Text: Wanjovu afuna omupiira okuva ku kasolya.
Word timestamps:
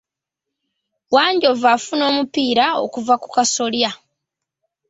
Wanjovu 1.13 1.65
afuna 1.75 2.03
omupiira 2.11 2.65
okuva 2.85 3.15
ku 3.23 3.27
kasolya. 3.35 3.91